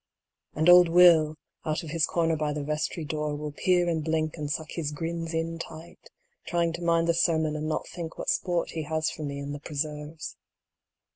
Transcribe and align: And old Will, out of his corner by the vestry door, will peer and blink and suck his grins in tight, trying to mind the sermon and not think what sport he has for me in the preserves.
And 0.55 0.67
old 0.67 0.89
Will, 0.89 1.35
out 1.63 1.83
of 1.83 1.91
his 1.91 2.07
corner 2.07 2.35
by 2.35 2.53
the 2.53 2.63
vestry 2.63 3.05
door, 3.05 3.35
will 3.35 3.51
peer 3.51 3.87
and 3.87 4.03
blink 4.03 4.35
and 4.35 4.49
suck 4.49 4.71
his 4.71 4.91
grins 4.91 5.31
in 5.31 5.59
tight, 5.59 6.09
trying 6.47 6.73
to 6.73 6.81
mind 6.83 7.07
the 7.07 7.13
sermon 7.13 7.55
and 7.55 7.67
not 7.69 7.87
think 7.87 8.17
what 8.17 8.27
sport 8.29 8.71
he 8.71 8.81
has 8.81 9.11
for 9.11 9.21
me 9.21 9.37
in 9.37 9.51
the 9.51 9.59
preserves. 9.59 10.37